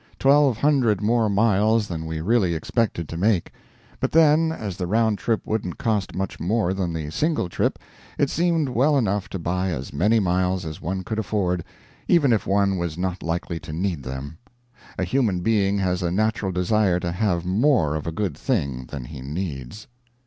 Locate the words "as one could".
10.65-11.19